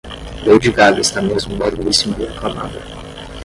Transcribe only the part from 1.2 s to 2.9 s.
mesmo belíssima e aclamada